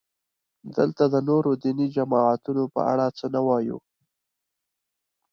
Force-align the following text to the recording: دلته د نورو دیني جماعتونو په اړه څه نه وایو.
دلته 0.77 1.03
د 1.13 1.15
نورو 1.29 1.51
دیني 1.63 1.87
جماعتونو 1.95 2.63
په 2.73 2.81
اړه 2.91 3.05
څه 3.17 3.25
نه 3.35 3.41
وایو. 3.47 3.77